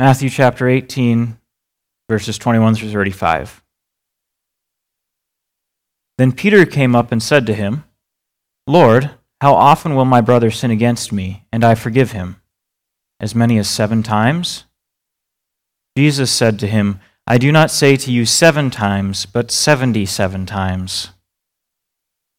[0.00, 1.38] Matthew chapter 18,
[2.08, 3.64] verses 21 through 35.
[6.18, 7.82] Then Peter came up and said to him,
[8.68, 12.40] Lord, how often will my brother sin against me, and I forgive him?
[13.18, 14.66] As many as seven times?
[15.96, 20.46] Jesus said to him, I do not say to you seven times, but seventy seven
[20.46, 21.10] times.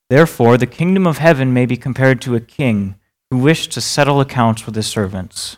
[0.10, 2.96] Therefore, the kingdom of heaven may be compared to a king
[3.30, 5.58] who wished to settle accounts with his servants.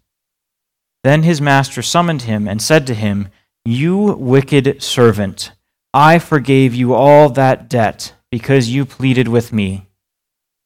[1.03, 3.29] Then his master summoned him and said to him,
[3.65, 5.51] You wicked servant,
[5.93, 9.87] I forgave you all that debt because you pleaded with me.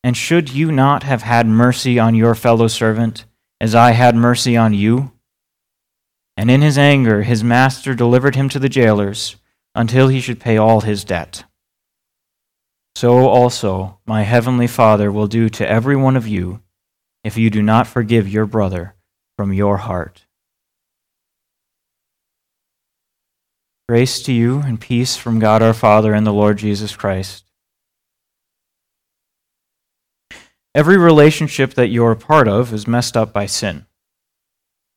[0.04, 3.26] And should you not have had mercy on your fellow servant,
[3.60, 5.12] as I had mercy on you?
[6.38, 9.38] And in his anger, his master delivered him to the jailers
[9.74, 11.46] until he should pay all his debt.
[12.96, 16.62] So also my heavenly Father will do to every one of you
[17.24, 18.96] if you do not forgive your brother
[19.38, 20.25] from your heart.
[23.88, 27.44] Grace to you and peace from God our Father and the Lord Jesus Christ.
[30.74, 33.86] Every relationship that you're a part of is messed up by sin.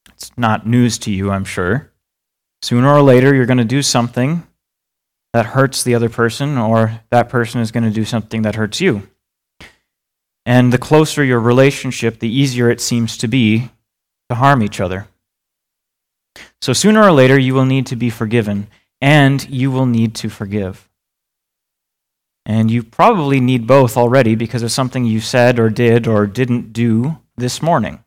[0.09, 1.93] It's not news to you, I'm sure.
[2.62, 4.47] Sooner or later, you're going to do something
[5.34, 8.81] that hurts the other person, or that person is going to do something that hurts
[8.81, 9.06] you.
[10.47, 13.70] And the closer your relationship, the easier it seems to be
[14.31, 15.06] to harm each other.
[16.60, 18.69] So sooner or later, you will need to be forgiven,
[19.00, 20.88] and you will need to forgive.
[22.44, 26.72] And you probably need both already because of something you said or did or didn't
[26.72, 28.02] do this morning.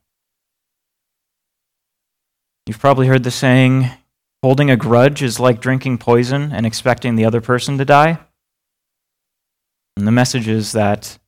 [2.66, 3.90] You've probably heard the saying,
[4.44, 8.20] holding a grudge is like drinking poison and expecting the other person to die.
[9.96, 11.20] And the message is that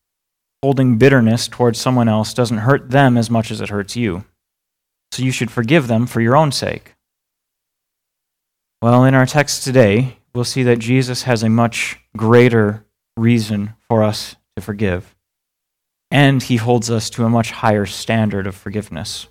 [0.64, 4.26] holding bitterness towards someone else doesn't hurt them as much as it hurts you.
[5.12, 6.93] So you should forgive them for your own sake.
[8.84, 12.86] Well, in our text today, we'll see that Jesus has a much greater
[13.16, 15.16] reason for us to forgive.
[16.12, 19.28] And he holds us to a much higher standard of forgiveness.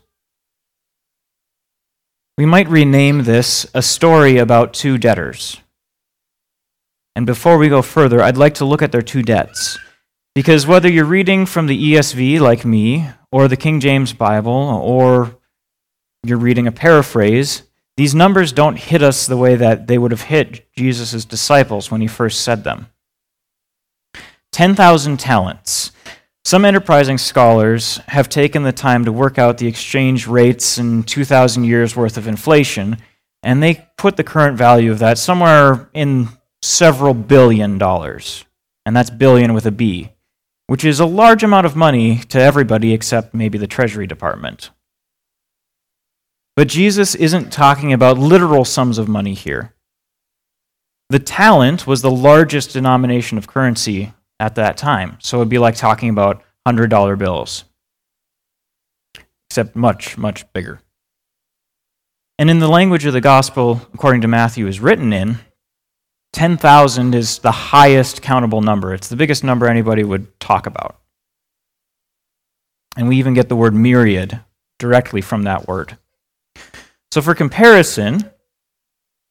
[2.39, 5.59] We might rename this a story about two debtors.
[7.15, 9.79] And before we go further, I'd like to look at their two debts.
[10.35, 14.51] Because whether you're reading from the ESV like me, or the King James Bible,
[14.83, 15.37] or
[16.25, 17.65] you're reading a paraphrase,
[17.97, 22.01] these numbers don't hit us the way that they would have hit Jesus' disciples when
[22.01, 22.87] he first said them.
[24.53, 25.93] 10,000 talents.
[26.45, 31.65] Some enterprising scholars have taken the time to work out the exchange rates and 2,000
[31.65, 32.97] years worth of inflation,
[33.43, 36.29] and they put the current value of that somewhere in
[36.63, 38.45] several billion dollars.
[38.85, 40.11] And that's billion with a B,
[40.67, 44.71] which is a large amount of money to everybody except maybe the Treasury Department.
[46.55, 49.73] But Jesus isn't talking about literal sums of money here.
[51.09, 55.17] The talent was the largest denomination of currency at that time.
[55.21, 57.65] So it'd be like talking about $100 bills,
[59.49, 60.81] except much, much bigger.
[62.39, 65.39] And in the language of the gospel, according to Matthew, is written in,
[66.33, 68.95] 10,000 is the highest countable number.
[68.95, 70.99] It's the biggest number anybody would talk about.
[72.97, 74.41] And we even get the word myriad
[74.79, 75.99] directly from that word.
[77.13, 78.31] So, for comparison,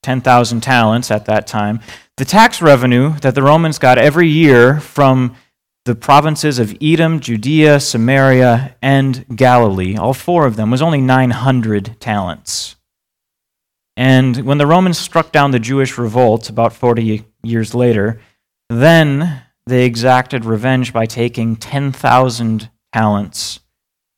[0.03, 1.79] 10,000 talents at that time,
[2.15, 5.35] the tax revenue that the Romans got every year from
[5.85, 11.99] the provinces of Edom, Judea, Samaria, and Galilee, all four of them, was only 900
[11.99, 12.75] talents.
[13.97, 18.21] And when the Romans struck down the Jewish revolt about 40 years later,
[18.69, 23.59] then they exacted revenge by taking 10,000 talents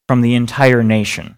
[0.09, 1.37] from the entire nation.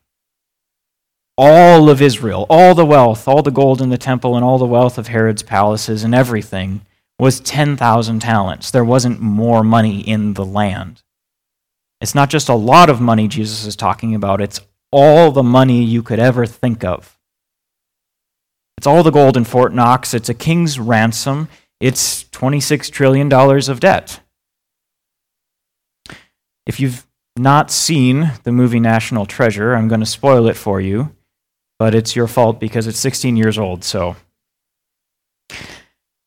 [1.37, 4.65] All of Israel, all the wealth, all the gold in the temple, and all the
[4.65, 6.85] wealth of Herod's palaces and everything
[7.19, 8.71] was 10,000 talents.
[8.71, 11.03] There wasn't more money in the land.
[12.01, 14.61] It's not just a lot of money Jesus is talking about, it's
[14.91, 17.17] all the money you could ever think of.
[18.77, 21.47] It's all the gold in Fort Knox, it's a king's ransom,
[21.79, 24.19] it's $26 trillion of debt.
[26.65, 27.05] If you've
[27.37, 31.14] not seen the movie National Treasure, I'm going to spoil it for you,
[31.79, 34.15] but it's your fault because it's 16 years old, so.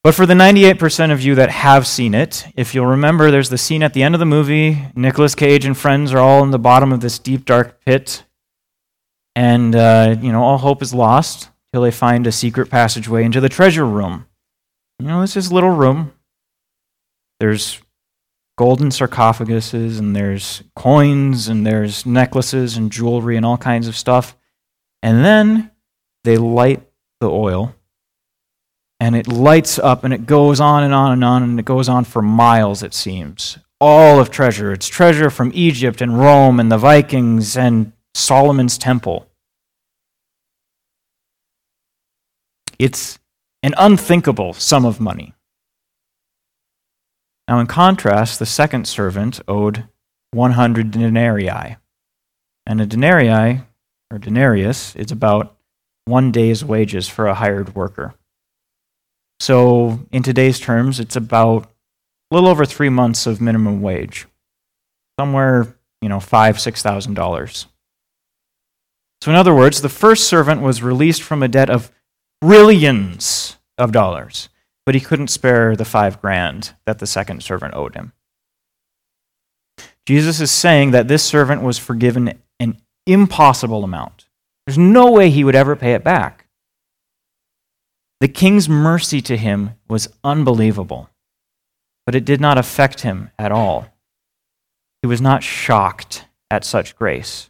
[0.04, 3.58] But for the 98% of you that have seen it, if you'll remember, there's the
[3.58, 4.86] scene at the end of the movie.
[4.94, 8.24] Nicolas Cage and friends are all in the bottom of this deep, dark pit.
[9.34, 13.40] And, uh, you know, all hope is lost till they find a secret passageway into
[13.40, 14.26] the treasure room.
[14.98, 16.12] You know, it's this little room.
[17.38, 17.82] There's
[18.56, 24.37] golden sarcophaguses, and there's coins, and there's necklaces and jewelry and all kinds of stuff.
[25.02, 25.70] And then
[26.24, 26.82] they light
[27.20, 27.74] the oil,
[29.00, 31.88] and it lights up, and it goes on and on and on, and it goes
[31.88, 33.58] on for miles, it seems.
[33.80, 34.72] All of treasure.
[34.72, 39.28] It's treasure from Egypt and Rome and the Vikings and Solomon's temple.
[42.78, 43.18] It's
[43.62, 45.34] an unthinkable sum of money.
[47.46, 49.88] Now, in contrast, the second servant owed
[50.32, 51.76] 100 denarii.
[52.66, 53.62] And a denarii,
[54.10, 55.56] or denarius, is about
[56.04, 58.14] one day's wages for a hired worker.
[59.40, 61.70] So, in today's terms, it's about
[62.30, 64.26] a little over three months of minimum wage,
[65.18, 67.66] somewhere, you know, five, six thousand dollars.
[69.22, 71.92] So, in other words, the first servant was released from a debt of
[72.42, 74.48] trillions of dollars
[74.88, 78.14] but he couldn't spare the five grand that the second servant owed him.
[80.06, 84.26] Jesus is saying that this servant was forgiven an impossible amount.
[84.66, 86.46] There's no way he would ever pay it back.
[88.20, 91.08] The king's mercy to him was unbelievable,
[92.04, 93.86] but it did not affect him at all.
[95.02, 97.48] He was not shocked at such grace.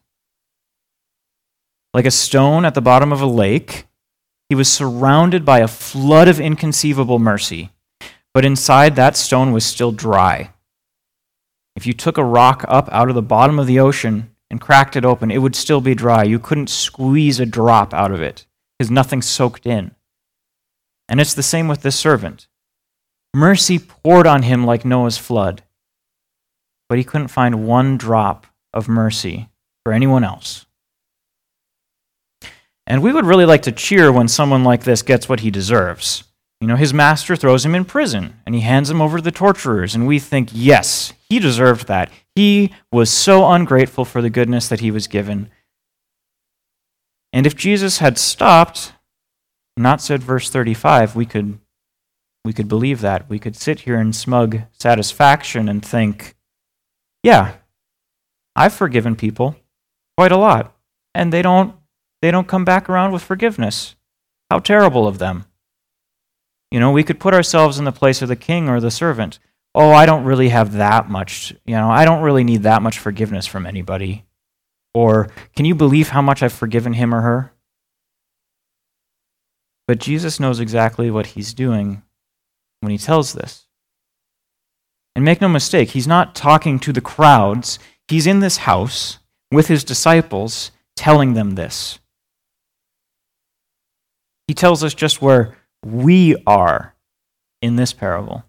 [1.92, 3.86] Like a stone at the bottom of a lake,
[4.48, 7.70] he was surrounded by a flood of inconceivable mercy,
[8.32, 10.52] but inside that stone was still dry.
[11.74, 14.96] If you took a rock up out of the bottom of the ocean and cracked
[14.96, 16.24] it open, it would still be dry.
[16.24, 18.46] You couldn't squeeze a drop out of it
[18.78, 19.94] because nothing soaked in.
[21.08, 22.48] And it's the same with this servant.
[23.34, 25.62] Mercy poured on him like Noah's flood,
[26.88, 29.48] but he couldn't find one drop of mercy
[29.84, 30.66] for anyone else.
[32.86, 36.24] And we would really like to cheer when someone like this gets what he deserves.
[36.60, 39.30] You know, his master throws him in prison and he hands him over to the
[39.30, 42.10] torturers, and we think, yes, he deserved that.
[42.38, 45.50] He was so ungrateful for the goodness that he was given.
[47.32, 48.92] And if Jesus had stopped,
[49.76, 51.58] not said verse 35, we could
[52.44, 53.28] we could believe that.
[53.28, 56.36] We could sit here in smug satisfaction and think,
[57.24, 57.54] yeah,
[58.54, 59.56] I've forgiven people
[60.16, 60.76] quite a lot,
[61.16, 61.74] and they don't
[62.22, 63.96] they don't come back around with forgiveness.
[64.48, 65.46] How terrible of them.
[66.70, 69.40] You know, we could put ourselves in the place of the king or the servant.
[69.80, 72.98] Oh, I don't really have that much, you know, I don't really need that much
[72.98, 74.24] forgiveness from anybody.
[74.92, 77.52] Or, can you believe how much I've forgiven him or her?
[79.86, 82.02] But Jesus knows exactly what he's doing
[82.80, 83.68] when he tells this.
[85.14, 87.78] And make no mistake, he's not talking to the crowds.
[88.08, 89.20] He's in this house
[89.52, 92.00] with his disciples telling them this.
[94.48, 96.96] He tells us just where we are
[97.62, 98.44] in this parable.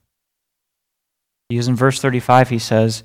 [1.49, 3.03] Because in verse 35, he says,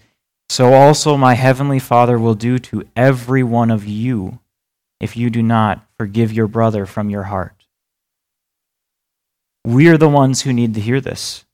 [0.48, 4.38] So also my heavenly Father will do to every one of you
[5.00, 7.66] if you do not forgive your brother from your heart.
[9.64, 11.44] We're the ones who need to hear this.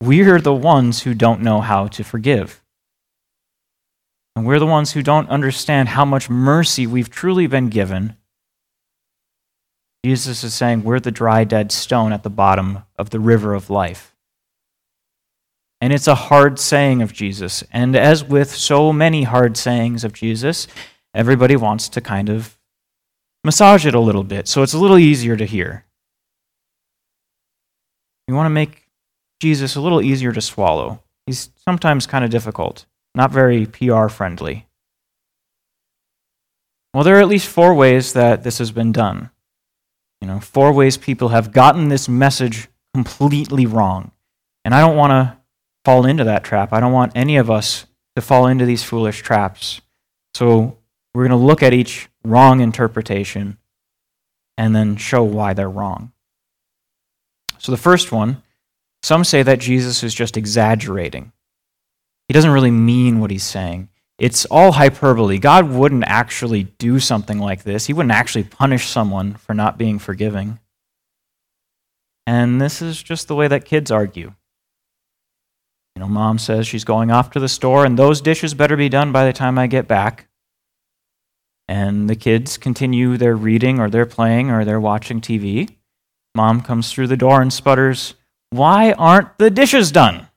[0.00, 2.62] We're the ones who don't know how to forgive.
[4.36, 8.16] And we're the ones who don't understand how much mercy we've truly been given
[10.04, 13.68] Jesus is saying, We're the dry, dead stone at the bottom of the river of
[13.68, 14.09] life.
[15.80, 17.64] And it's a hard saying of Jesus.
[17.72, 20.66] And as with so many hard sayings of Jesus,
[21.14, 22.58] everybody wants to kind of
[23.44, 25.86] massage it a little bit so it's a little easier to hear.
[28.28, 28.86] You want to make
[29.40, 31.02] Jesus a little easier to swallow.
[31.26, 32.84] He's sometimes kind of difficult,
[33.14, 34.66] not very PR friendly.
[36.92, 39.30] Well, there are at least four ways that this has been done.
[40.20, 44.12] You know, four ways people have gotten this message completely wrong.
[44.64, 45.39] And I don't want to
[45.90, 46.72] fall into that trap.
[46.72, 49.80] I don't want any of us to fall into these foolish traps.
[50.34, 50.78] So
[51.12, 53.58] we're going to look at each wrong interpretation
[54.56, 56.12] and then show why they're wrong.
[57.58, 58.40] So the first one,
[59.02, 61.32] some say that Jesus is just exaggerating.
[62.28, 63.88] He doesn't really mean what he's saying.
[64.16, 65.38] It's all hyperbole.
[65.38, 67.86] God wouldn't actually do something like this.
[67.86, 70.60] He wouldn't actually punish someone for not being forgiving.
[72.28, 74.34] And this is just the way that kids argue.
[76.00, 78.88] You know, mom says she's going off to the store, and those dishes better be
[78.88, 80.28] done by the time I get back.
[81.68, 85.76] And the kids continue their reading, or they're playing, or they're watching TV.
[86.34, 88.14] Mom comes through the door and sputters,
[88.48, 90.28] Why aren't the dishes done?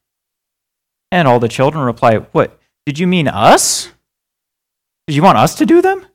[1.14, 2.60] And all the children reply, What?
[2.86, 3.90] Did you mean us?
[5.08, 6.06] Did you want us to do them?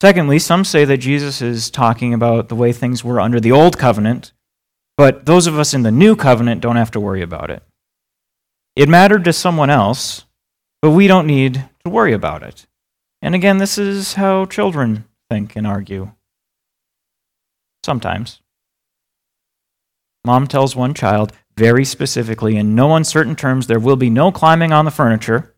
[0.00, 3.76] Secondly, some say that Jesus is talking about the way things were under the old
[3.76, 4.32] covenant,
[4.98, 7.62] but those of us in the new covenant don't have to worry about it.
[8.74, 10.24] It mattered to someone else,
[10.82, 12.66] but we don't need to worry about it.
[13.22, 16.12] And again, this is how children think and argue.
[17.84, 18.40] Sometimes.
[20.24, 24.72] Mom tells one child, very specifically, in no uncertain terms, there will be no climbing
[24.72, 25.54] on the furniture.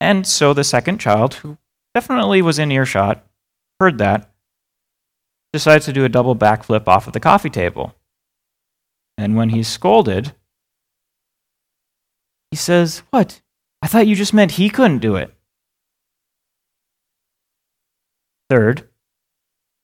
[0.00, 1.56] And so the second child, who
[1.94, 3.24] definitely was in earshot,
[3.78, 4.30] heard that,
[5.56, 7.94] decides to do a double backflip off of the coffee table.
[9.16, 10.34] And when he's scolded,
[12.50, 13.40] he says, What?
[13.80, 15.32] I thought you just meant he couldn't do it.
[18.50, 18.86] Third,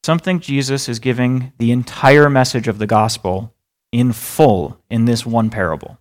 [0.05, 3.55] something Jesus is giving the entire message of the gospel
[3.93, 5.99] in full in this one parable.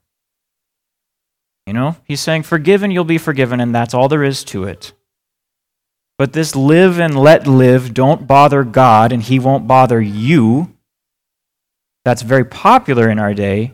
[1.65, 4.91] You know, he's saying, Forgiven, you'll be forgiven, and that's all there is to it.
[6.17, 10.75] But this live and let live, don't bother God, and he won't bother you,
[12.03, 13.73] that's very popular in our day,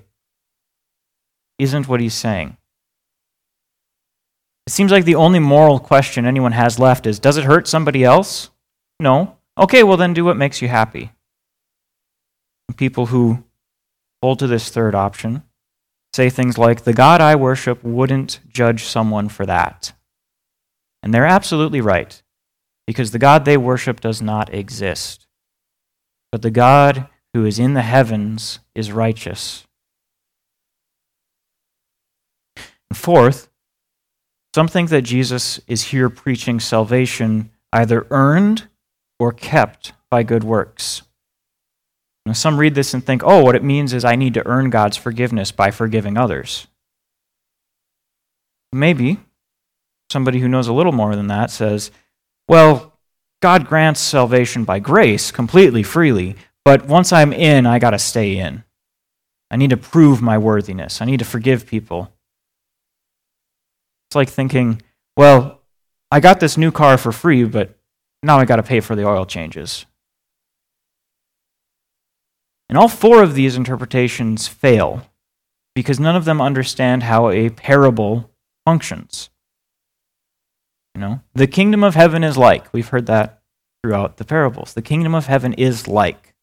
[1.59, 2.57] isn't what he's saying.
[4.65, 8.03] It seems like the only moral question anyone has left is Does it hurt somebody
[8.03, 8.49] else?
[8.99, 9.37] No.
[9.57, 11.11] Okay, well, then do what makes you happy.
[12.75, 13.43] People who
[14.21, 15.43] hold to this third option
[16.13, 19.93] say things like, The God I worship wouldn't judge someone for that.
[21.01, 22.21] And they're absolutely right,
[22.87, 25.27] because the God they worship does not exist.
[26.31, 29.67] But the God who is in the heavens is righteous.
[32.89, 33.49] And fourth,
[34.55, 38.67] some think that Jesus is here preaching salvation either earned
[39.19, 41.03] or kept by good works.
[42.25, 44.69] Now, some read this and think, oh, what it means is I need to earn
[44.69, 46.67] God's forgiveness by forgiving others.
[48.73, 49.19] Maybe
[50.11, 51.91] somebody who knows a little more than that says,
[52.47, 52.99] well,
[53.41, 56.35] God grants salvation by grace completely freely,
[56.65, 58.63] but once I'm in, I got to stay in.
[59.49, 61.01] I need to prove my worthiness.
[61.01, 62.11] I need to forgive people.
[64.09, 64.81] It's like thinking,
[65.15, 65.61] well,
[66.11, 67.77] I got this new car for free, but
[68.23, 69.85] now I got to pay for the oil changes.
[72.69, 75.03] And all four of these interpretations fail
[75.75, 78.31] because none of them understand how a parable
[78.65, 79.29] functions.
[80.97, 82.73] You know, the kingdom of heaven is like.
[82.73, 83.43] We've heard that
[83.83, 84.73] throughout the parables.
[84.73, 86.33] The kingdom of heaven is like.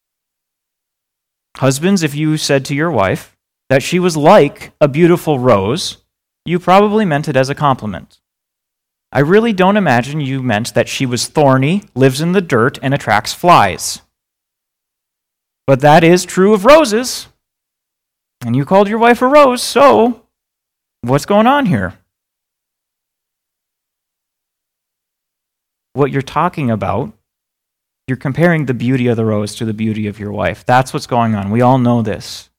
[1.56, 3.36] Husbands, if you said to your wife
[3.68, 6.04] that she was like a beautiful rose,
[6.44, 8.20] you probably meant it as a compliment.
[9.10, 12.94] I really don't imagine you meant that she was thorny, lives in the dirt, and
[12.94, 14.02] attracts flies.
[15.66, 17.26] But that is true of roses.
[18.46, 20.26] And you called your wife a rose, so
[21.00, 21.94] what's going on here?
[25.94, 27.12] What you're talking about,
[28.06, 30.64] you're comparing the beauty of the rose to the beauty of your wife.
[30.66, 31.50] That's what's going on.
[31.50, 32.50] We all know this.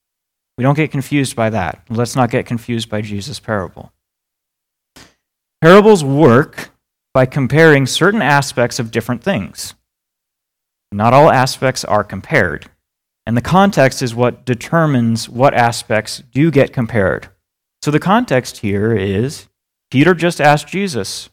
[0.58, 1.84] We don't get confused by that.
[1.90, 3.92] Let's not get confused by Jesus' parable.
[5.62, 6.72] Parables work
[7.14, 9.76] by comparing certain aspects of different things.
[10.92, 12.68] Not all aspects are compared.
[13.26, 17.30] And the context is what determines what aspects do get compared.
[17.82, 19.48] So the context here is
[19.92, 21.30] Peter just asked Jesus,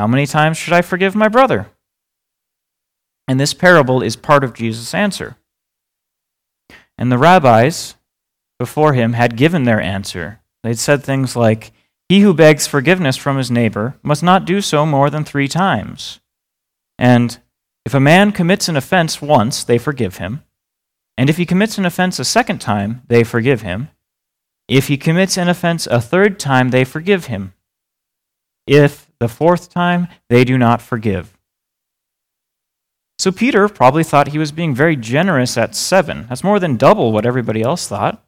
[0.00, 1.66] How many times should I forgive my brother?
[3.28, 5.36] And this parable is part of Jesus' answer.
[6.96, 7.96] And the rabbis
[8.58, 10.40] before him had given their answer.
[10.62, 11.72] They'd said things like,
[12.08, 16.20] He who begs forgiveness from his neighbor must not do so more than three times.
[16.98, 17.38] And
[17.84, 20.42] if a man commits an offense once, they forgive him.
[21.18, 23.90] And if he commits an offense a second time, they forgive him.
[24.66, 27.52] If he commits an offense a third time, they forgive him.
[28.70, 31.36] If the fourth time, they do not forgive.
[33.18, 36.26] So Peter probably thought he was being very generous at seven.
[36.28, 38.24] That's more than double what everybody else thought.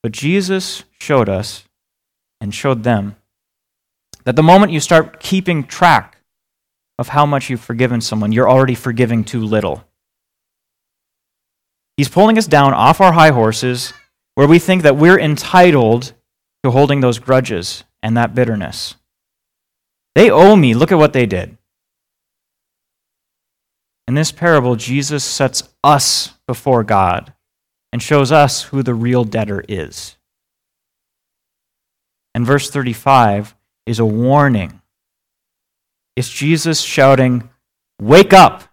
[0.00, 1.64] But Jesus showed us
[2.40, 3.16] and showed them
[4.22, 6.18] that the moment you start keeping track
[6.98, 9.82] of how much you've forgiven someone, you're already forgiving too little.
[11.96, 13.92] He's pulling us down off our high horses
[14.36, 16.12] where we think that we're entitled
[16.62, 18.96] to holding those grudges and that bitterness.
[20.14, 20.74] They owe me.
[20.74, 21.56] Look at what they did.
[24.06, 27.32] In this parable, Jesus sets us before God
[27.92, 30.16] and shows us who the real debtor is.
[32.34, 33.54] And verse 35
[33.86, 34.80] is a warning.
[36.16, 37.48] It's Jesus shouting,
[38.00, 38.64] Wake up!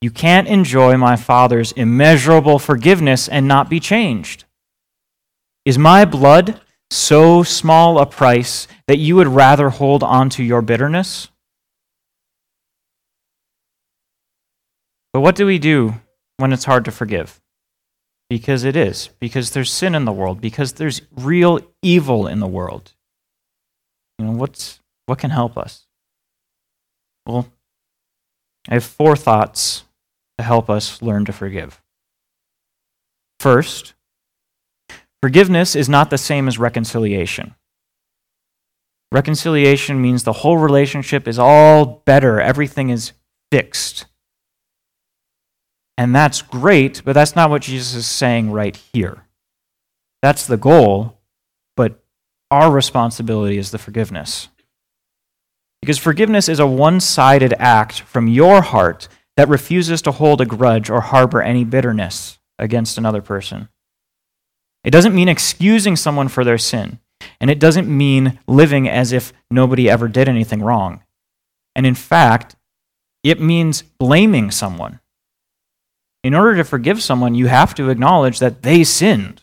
[0.00, 4.44] You can't enjoy my Father's immeasurable forgiveness and not be changed.
[5.64, 10.62] Is my blood so small a price that you would rather hold on to your
[10.62, 11.28] bitterness?
[15.12, 15.94] But what do we do
[16.36, 17.40] when it's hard to forgive?
[18.28, 22.46] Because it is, because there's sin in the world, because there's real evil in the
[22.46, 22.92] world.
[24.18, 25.86] You know, what's, what can help us?
[27.24, 27.48] Well,
[28.68, 29.84] I have four thoughts
[30.38, 31.80] to help us learn to forgive.
[33.40, 33.94] First,
[35.22, 37.54] forgiveness is not the same as reconciliation.
[39.12, 43.12] Reconciliation means the whole relationship is all better, everything is
[43.50, 44.06] fixed.
[45.98, 49.26] And that's great, but that's not what Jesus is saying right here.
[50.22, 51.20] That's the goal,
[51.76, 52.02] but
[52.50, 54.48] our responsibility is the forgiveness.
[55.80, 60.46] Because forgiveness is a one sided act from your heart that refuses to hold a
[60.46, 63.68] grudge or harbor any bitterness against another person.
[64.86, 67.00] It doesn't mean excusing someone for their sin,
[67.40, 71.02] and it doesn't mean living as if nobody ever did anything wrong.
[71.74, 72.54] And in fact,
[73.24, 75.00] it means blaming someone.
[76.22, 79.42] In order to forgive someone, you have to acknowledge that they sinned.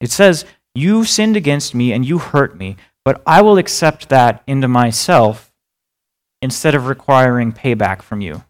[0.00, 4.42] It says, You sinned against me and you hurt me, but I will accept that
[4.46, 5.52] into myself
[6.40, 8.44] instead of requiring payback from you.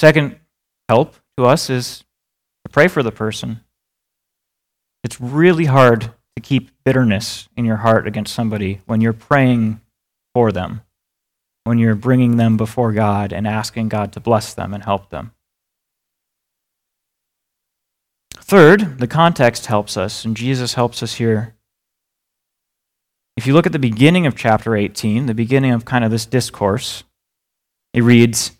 [0.00, 0.40] Second
[0.88, 2.02] help to us is
[2.74, 3.60] pray for the person.
[5.02, 6.02] It's really hard
[6.36, 9.80] to keep bitterness in your heart against somebody when you're praying
[10.34, 10.82] for them
[11.64, 15.32] when you're bringing them before God and asking God to bless them and help them.
[18.34, 21.54] Third, the context helps us, and Jesus helps us here.
[23.36, 26.26] If you look at the beginning of chapter 18, the beginning of kind of this
[26.26, 27.02] discourse,
[27.94, 28.52] it reads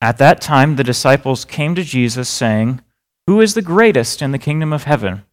[0.00, 2.80] At that time, the disciples came to Jesus, saying,
[3.26, 5.24] Who is the greatest in the kingdom of heaven?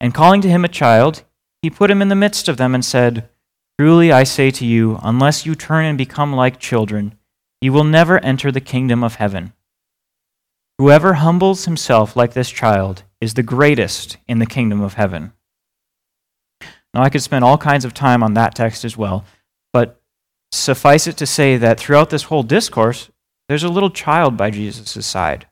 [0.00, 1.24] And calling to him a child,
[1.62, 3.28] he put him in the midst of them and said,
[3.80, 7.16] Truly I say to you, unless you turn and become like children,
[7.60, 9.54] you will never enter the kingdom of heaven.
[10.78, 15.32] Whoever humbles himself like this child is the greatest in the kingdom of heaven.
[16.92, 19.24] Now, I could spend all kinds of time on that text as well,
[19.72, 20.00] but
[20.52, 23.10] suffice it to say that throughout this whole discourse,
[23.48, 25.46] there's a little child by Jesus' side.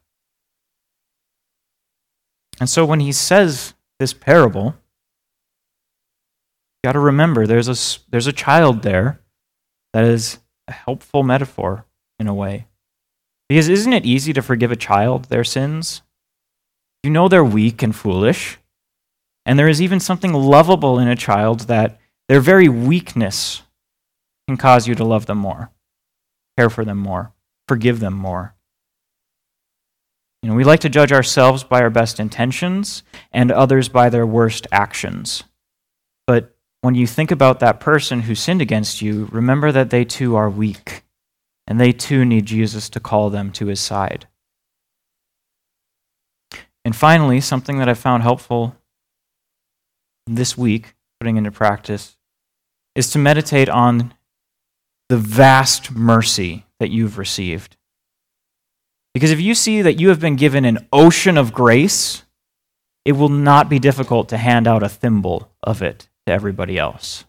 [2.60, 4.74] And so when he says this parable,
[6.74, 9.20] you got to remember there's a, there's a child there
[9.92, 10.38] that is
[10.68, 11.86] a helpful metaphor
[12.18, 12.66] in a way.
[13.48, 16.02] Because isn't it easy to forgive a child their sins?
[17.02, 18.58] You know they're weak and foolish.
[19.44, 23.62] And there is even something lovable in a child that their very weakness
[24.48, 25.70] can cause you to love them more,
[26.58, 27.32] care for them more,
[27.68, 28.55] forgive them more.
[30.46, 34.24] You know, we like to judge ourselves by our best intentions and others by their
[34.24, 35.42] worst actions.
[36.24, 40.36] But when you think about that person who sinned against you, remember that they too
[40.36, 41.02] are weak,
[41.66, 44.28] and they too need Jesus to call them to his side.
[46.84, 48.76] And finally, something that I found helpful
[50.28, 52.18] this week, putting into practice,
[52.94, 54.14] is to meditate on
[55.08, 57.76] the vast mercy that you've received.
[59.16, 62.24] Because if you see that you have been given an ocean of grace,
[63.06, 67.24] it will not be difficult to hand out a thimble of it to everybody else.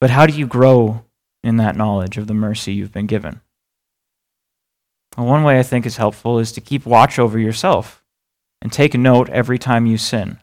[0.00, 1.04] But how do you grow
[1.44, 3.42] in that knowledge of the mercy you've been given?
[5.18, 8.02] Well, one way I think is helpful is to keep watch over yourself
[8.62, 10.38] and take note every time you sin.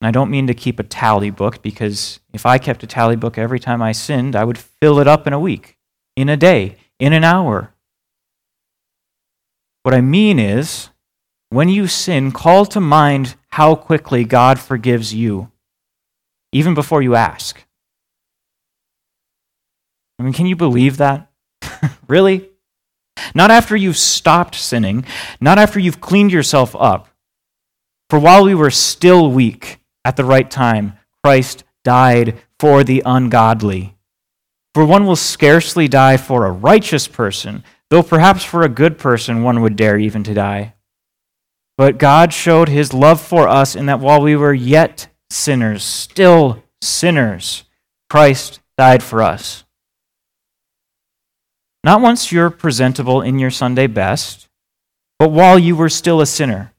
[0.00, 3.16] And I don't mean to keep a tally book because if I kept a tally
[3.16, 5.76] book every time I sinned, I would fill it up in a week,
[6.16, 7.72] in a day, in an hour.
[9.82, 10.90] What I mean is,
[11.50, 15.50] when you sin, call to mind how quickly God forgives you,
[16.52, 17.64] even before you ask.
[20.18, 21.30] I mean, can you believe that?
[22.08, 22.50] really?
[23.34, 25.04] Not after you've stopped sinning,
[25.40, 27.08] not after you've cleaned yourself up.
[28.10, 33.97] For while we were still weak at the right time, Christ died for the ungodly.
[34.78, 39.42] For one will scarcely die for a righteous person, though perhaps for a good person
[39.42, 40.74] one would dare even to die.
[41.76, 46.62] But God showed his love for us in that while we were yet sinners, still
[46.80, 47.64] sinners,
[48.08, 49.64] Christ died for us.
[51.82, 54.48] Not once you're presentable in your Sunday best,
[55.18, 56.72] but while you were still a sinner,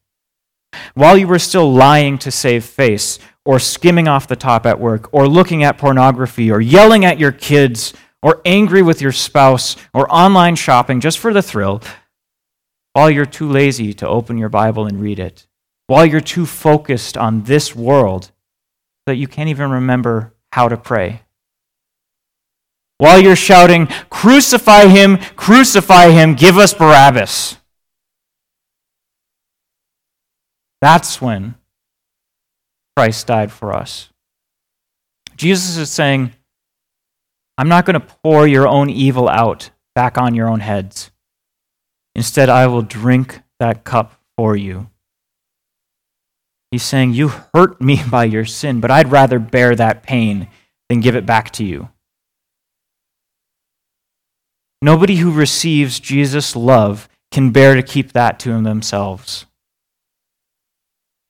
[0.94, 5.12] while you were still lying to save face, or skimming off the top at work,
[5.12, 10.08] or looking at pornography, or yelling at your kids, or angry with your spouse, or
[10.14, 11.82] online shopping just for the thrill,
[12.94, 15.48] while you're too lazy to open your Bible and read it,
[15.88, 18.30] while you're too focused on this world
[19.08, 21.24] that you can't even remember how to pray.
[23.00, 27.58] While you're shouting, Crucify him, crucify him, give us Barabbas.
[30.82, 31.56] That's when
[33.00, 34.10] Christ died for us.
[35.38, 36.34] Jesus is saying,
[37.58, 41.10] I'm not going to pour your own evil out back on your own heads.
[42.14, 44.90] Instead, I will drink that cup for you.
[46.72, 50.50] He's saying, You hurt me by your sin, but I'd rather bear that pain
[50.90, 51.88] than give it back to you.
[54.82, 59.46] Nobody who receives Jesus' love can bear to keep that to themselves.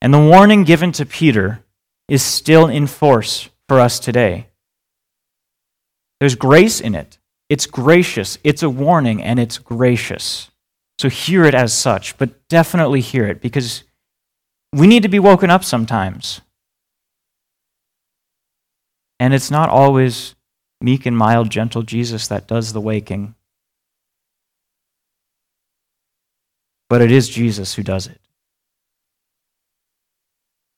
[0.02, 1.64] And the warning given to Peter
[2.08, 4.48] is still in force for us today.
[6.20, 7.18] There's grace in it.
[7.50, 8.38] It's gracious.
[8.44, 10.52] It's a warning, and it's gracious.
[11.00, 13.84] So hear it as such, but definitely hear it because
[14.74, 16.42] we need to be woken up sometimes.
[19.20, 20.36] And it's not always
[20.82, 23.36] meek and mild, gentle Jesus that does the waking,
[26.90, 28.22] but it is Jesus who does it.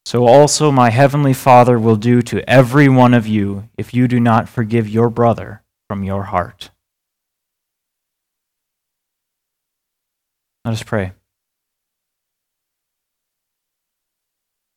[0.05, 4.19] So also my heavenly Father will do to every one of you if you do
[4.19, 6.71] not forgive your brother from your heart.
[10.65, 11.13] Let us pray.